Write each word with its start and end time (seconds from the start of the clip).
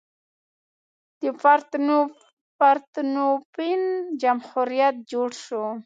د 1.21 1.23
پارتنوپین 2.61 3.81
جمهوریت 4.21 4.95
جوړ 5.11 5.29
شو. 5.45 5.65